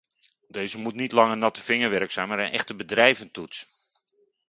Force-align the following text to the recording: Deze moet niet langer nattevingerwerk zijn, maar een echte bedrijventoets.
Deze 0.47 0.77
moet 0.77 0.95
niet 0.95 1.11
langer 1.11 1.37
nattevingerwerk 1.37 2.11
zijn, 2.11 2.27
maar 2.27 2.39
een 2.39 2.51
echte 2.51 2.75
bedrijventoets. 2.75 3.65